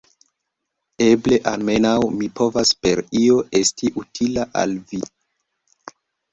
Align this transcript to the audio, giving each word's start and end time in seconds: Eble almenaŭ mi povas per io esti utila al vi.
Eble 1.07 1.37
almenaŭ 1.51 1.91
mi 2.15 2.31
povas 2.41 2.73
per 2.87 3.03
io 3.21 3.37
esti 3.63 3.95
utila 4.05 4.51
al 4.65 4.77
vi. 4.91 5.07